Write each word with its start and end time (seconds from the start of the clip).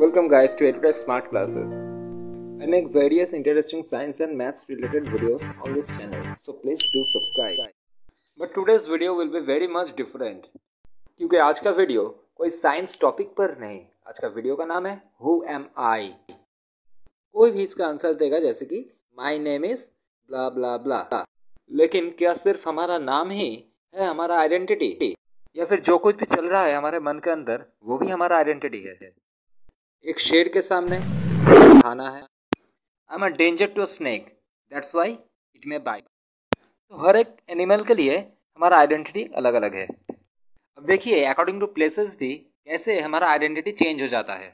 Welcome 0.00 0.28
guys 0.28 0.54
to 0.54 0.64
EduTech 0.64 0.96
Smart 0.96 1.28
Classes. 1.28 1.72
I 2.62 2.66
make 2.66 2.86
various 2.90 3.34
interesting 3.34 3.82
science 3.82 4.20
and 4.20 4.34
maths 4.34 4.64
related 4.70 5.04
videos 5.04 5.42
on 5.62 5.74
this 5.74 5.98
channel, 5.98 6.36
so 6.40 6.54
please 6.54 6.80
do 6.94 7.04
subscribe. 7.04 7.58
But 8.38 8.54
today's 8.54 8.88
video 8.88 9.12
will 9.12 9.30
be 9.30 9.40
very 9.40 9.68
much 9.68 9.92
different. 9.98 10.46
क्योंकि 11.20 11.36
आज 11.48 11.60
का 11.60 11.70
video 11.80 12.06
कोई 12.36 12.50
science 12.50 12.98
topic 13.00 13.34
पर 13.38 13.56
नहीं 13.60 13.80
आज 14.08 14.18
का 14.18 14.28
video 14.38 14.56
का 14.56 14.64
नाम 14.64 14.86
है 14.86 14.96
हु 15.22 15.38
एम 15.50 15.66
आई 15.90 16.12
कोई 17.34 17.50
भी 17.50 17.62
इसका 17.62 17.86
आंसर 17.88 18.14
देगा 18.24 18.38
जैसे 18.48 18.64
कि 18.64 18.84
my 19.18 19.38
name 19.38 19.64
is 19.64 19.88
blah 20.30 20.48
blah 20.50 20.76
blah 20.88 21.24
लेकिन 21.70 22.10
क्या 22.18 22.32
सिर्फ़ 22.42 22.68
हमारा 22.68 22.98
नाम 23.06 23.30
ही 23.40 23.54
है 23.94 24.06
हमारा 24.06 24.40
आइडेंटिटी 24.40 25.14
या 25.56 25.64
फिर 25.64 25.80
जो 25.90 25.98
कुछ 25.98 26.16
भी 26.20 26.36
चल 26.36 26.48
रहा 26.48 26.64
है 26.64 26.74
हमारे 26.74 27.00
मन 27.08 27.20
के 27.24 27.30
अंदर 27.30 27.72
वो 27.84 27.98
भी 27.98 28.08
हमारा 28.10 28.36
आइडेंटिटी 28.36 28.86
है 28.86 29.14
एक 30.04 30.20
शेर 30.20 30.48
के 30.48 30.60
सामने 30.62 30.98
खाना 31.80 32.08
है। 32.10 32.20
I 32.20 33.14
am 33.14 33.24
a 33.24 33.28
danger 33.38 33.66
to 33.72 33.86
snake 33.86 34.26
that's 34.72 34.94
why 34.94 35.10
it 35.10 35.66
may 35.68 35.78
bite 35.78 36.04
तो 36.52 37.06
हर 37.06 37.16
एक 37.16 37.36
एनिमल 37.50 37.82
के 37.84 37.94
लिए 37.94 38.16
हमारा 38.18 38.78
आइडेंटिटी 38.78 39.24
अलग 39.36 39.54
अलग 39.54 39.74
है। 39.74 39.86
अब 39.86 40.86
देखिए 40.86 41.24
अकॉर्डिंग 41.24 41.60
टू 41.60 41.66
प्लेसेस 41.74 42.16
भी 42.20 42.34
कैसे 42.34 42.98
हमारा 43.00 43.28
आइडेंटिटी 43.30 43.72
चेंज 43.72 44.02
हो 44.02 44.08
जाता 44.08 44.34
है। 44.34 44.48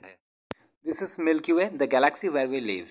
This 0.86 1.02
is 1.02 1.20
Milky 1.22 1.52
Way 1.52 1.64
the 1.66 1.88
galaxy 1.92 2.28
where 2.28 2.46
we 2.48 2.60
live 2.60 2.90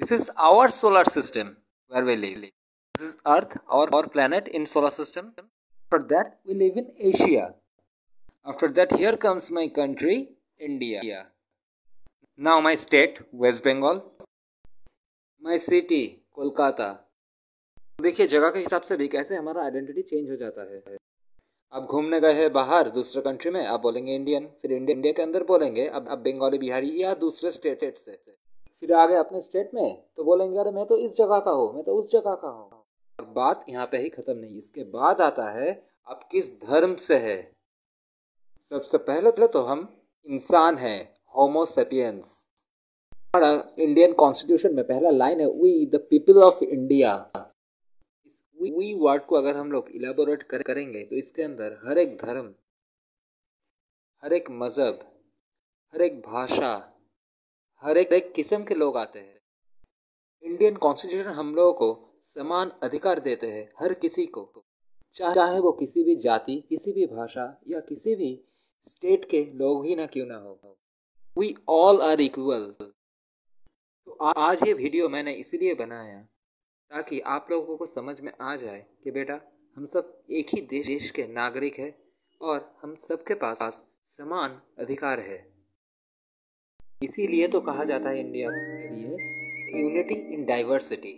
this 0.00 0.12
is 0.12 0.30
our 0.48 0.70
solar 0.70 1.08
system 1.10 1.54
where 1.90 2.04
we 2.04 2.16
live 2.16 2.40
this 2.40 3.06
is 3.08 3.16
Earth 3.36 3.58
और 3.68 3.94
और 3.94 4.10
planet 4.16 4.48
in 4.48 4.64
solar 4.74 4.90
system 4.98 5.32
For 5.92 5.98
that, 6.10 6.28
we 6.46 6.54
live 6.54 6.76
in 6.80 6.90
Asia. 7.08 7.46
After 8.46 8.68
that, 8.74 8.92
here 8.98 9.16
comes 9.22 9.46
my 9.56 9.64
country, 9.78 10.18
India. 10.60 11.26
Now 12.38 12.60
my 12.60 12.74
state, 12.74 13.20
West 13.32 13.64
Bengal. 13.64 14.02
My 15.42 15.56
city, 15.58 16.02
Kolkata 16.34 16.88
देखिए 17.98 18.26
जगह 18.26 18.50
के 18.50 18.58
हिसाब 18.58 18.82
से 18.82 18.96
भी 18.96 19.06
कैसे 19.08 19.36
हमारा 19.36 19.62
आइडेंटिटी 19.62 20.02
चेंज 20.02 20.30
हो 20.30 20.36
जाता 20.36 20.62
है। 20.70 20.96
आप 21.72 21.86
घूमने 21.90 22.20
गए 22.20 22.32
हैं 22.32 22.52
बाहर 22.52 22.90
दूसरे 22.90 23.22
कंट्री 23.22 23.50
में 23.50 23.64
आप 23.66 23.80
बोलेंगे 23.80 24.14
इंडियन 24.14 24.46
फिर 24.62 24.72
इंडिया 24.72 24.94
इंडिया 24.96 25.12
के 25.12 25.22
अंदर 25.22 25.44
बोलेंगे 25.50 25.86
अब 25.88 26.08
अब 26.08 26.18
बंगाली 26.24 26.58
बिहारी 26.58 27.02
या 27.02 27.14
दूसरे 27.24 27.50
स्टेट 27.50 27.98
से 27.98 28.16
फिर 28.16 28.92
आगे 28.94 29.14
अपने 29.16 29.40
स्टेट 29.40 29.70
में 29.74 29.94
तो 30.16 30.24
बोलेंगे 30.24 30.58
अरे 30.58 30.70
मैं 30.70 30.86
तो 30.86 30.96
इस 30.98 31.16
जगह 31.16 31.40
का 31.46 31.50
हूँ 31.50 31.72
मैं 31.74 31.84
तो 31.84 31.94
उस 31.98 32.10
जगह 32.12 32.34
का 32.42 32.48
हूँ। 32.48 33.32
बात 33.34 33.64
यहाँ 33.68 33.86
पे 33.92 33.98
ही 34.02 34.08
खत्म 34.08 34.36
नहीं 34.36 34.58
इसके 34.58 34.84
बाद 34.92 35.20
आता 35.20 35.50
है 35.52 35.70
आप 36.08 36.28
किस 36.32 36.50
धर्म 36.62 36.94
से 37.08 37.16
है? 37.18 37.38
सबसे 38.72 38.98
पहले 38.98 39.46
तो 39.48 39.62
हम 39.62 39.88
इंसान 40.26 40.76
है 40.78 40.96
होमोसेपियंस 41.34 42.48
हमारा 43.12 43.50
इंडियन 43.78 44.12
कॉन्स्टिट्यूशन 44.12 44.74
में 44.74 44.86
पहला 44.86 45.10
लाइन 45.10 45.40
है 45.40 45.46
we 45.46 45.86
the 45.86 45.96
people 46.10 46.42
of 46.42 46.62
India 46.64 47.12
इस 48.26 48.42
वी 48.62 48.92
वर्ड 48.94 49.22
को 49.22 49.36
अगर 49.36 49.56
हम 49.56 49.72
लोग 49.72 49.88
इलेबोरेट 49.90 50.42
कर, 50.42 50.62
करेंगे 50.62 51.04
तो 51.04 51.16
इसके 51.16 51.42
अंदर 51.42 51.78
हर 51.84 51.98
एक 51.98 52.16
धर्म 52.16 52.54
हर 54.22 54.32
एक 54.32 54.50
मज़हब 54.50 55.00
हर 55.94 56.02
एक 56.02 56.20
भाषा 56.20 56.72
हर 57.82 57.96
एक, 57.96 58.12
एक 58.12 58.32
किस्म 58.32 58.64
के 58.64 58.74
लोग 58.74 58.96
आते 58.96 59.18
हैं। 59.18 59.40
इंडियन 60.42 60.76
कॉन्स्टिट्यूशन 60.76 61.30
हम 61.30 61.54
लोगों 61.54 61.72
को 61.72 62.18
समान 62.24 62.72
अधिकार 62.82 63.20
देते 63.20 63.46
हैं 63.46 63.68
हर 63.80 63.94
किसी 63.94 64.26
को। 64.26 64.64
चाहे 65.14 65.58
वो 65.60 65.72
किसी 65.72 66.04
भी 66.04 66.16
जाति 66.16 66.56
किसी 66.68 66.92
भी 66.92 67.06
भाषा 67.06 67.60
या 67.68 67.80
किसी 67.80 68.14
भी 68.14 68.32
स्टेट 68.86 69.24
के 69.24 69.44
लोग 69.54 69.86
ही 69.86 69.94
ना 69.96 70.06
क्यों 70.06 70.26
ना 70.26 70.36
हो। 70.36 70.76
वी 71.36 71.54
ऑल 71.68 72.00
आर 72.02 72.20
इक्वल 72.20 72.64
तो 72.80 74.12
आज 74.24 74.62
ये 74.66 74.72
वीडियो 74.72 75.08
मैंने 75.08 75.32
इसलिए 75.34 75.74
बनाया 75.74 76.20
ताकि 76.90 77.20
आप 77.28 77.46
लोगों 77.50 77.76
को 77.76 77.86
समझ 77.86 78.20
में 78.20 78.32
आ 78.40 78.56
जाए 78.56 78.84
कि 79.04 79.10
बेटा 79.10 79.40
हम 79.76 79.86
सब 79.86 80.18
एक 80.30 80.54
ही 80.54 80.60
देश, 80.60 81.10
के 81.10 81.26
नागरिक 81.26 81.78
है 81.78 81.94
और 82.40 82.78
हम 82.82 82.94
सबके 82.98 83.34
पास 83.34 83.84
समान 84.08 84.60
अधिकार 84.78 85.20
है। 85.20 85.38
इसीलिए 87.02 87.48
तो 87.48 87.60
कहा 87.60 87.84
जाता 87.84 88.10
है 88.10 88.20
इंडिया 88.20 88.50
के 88.50 88.88
लिए 88.94 89.82
unity 89.82 90.14
in 90.34 90.44
diversity 90.46 91.12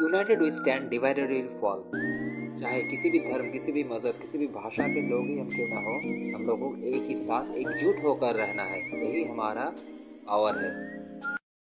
united 0.00 0.42
we 0.42 0.50
stand 0.50 0.88
divided 0.90 1.30
will 1.30 1.48
fall 1.60 1.82
चाहे 2.60 2.82
किसी 2.82 3.10
भी 3.10 3.18
धर्म, 3.18 3.50
किसी 3.50 3.72
भी 3.72 3.84
मज़हब, 3.84 4.12
किसी 4.12 4.38
भी 4.38 4.46
भाषा 4.46 4.88
के 4.88 5.08
लोग 5.08 5.26
ही 5.26 5.38
हम 5.38 5.48
क्यों 5.48 5.68
ना 5.68 5.76
हो, 5.76 5.98
हम 6.38 6.46
लोगों 6.46 6.70
को 6.70 6.76
एक 6.76 7.02
ही 7.02 7.16
साथ 7.16 7.54
एकजुट 7.54 8.04
होकर 8.04 8.34
रहना 8.34 8.62
है। 8.62 9.06
यही 9.06 9.24
हमारा 9.24 9.64
पावर 10.26 10.58
है। 10.58 10.95